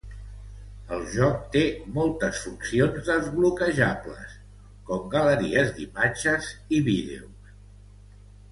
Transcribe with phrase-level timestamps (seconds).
[0.95, 1.61] El joc té
[1.97, 4.33] moltes funcions desbloquejables,
[4.89, 7.55] com galeries d'imatges i vídeos.